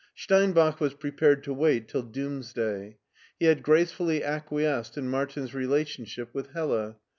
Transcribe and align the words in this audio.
Steinbach 0.15 0.79
was 0.81 0.95
prepared 0.95 1.43
to 1.43 1.53
wait 1.53 1.87
till 1.87 2.01
doomsday. 2.01 2.97
He 3.39 3.45
had 3.45 3.61
gracefully 3.61 4.23
acquiesced 4.23 4.97
in 4.97 5.07
Martin's 5.07 5.53
relationship 5.53 6.33
with 6.33 6.53
Hella. 6.53 6.97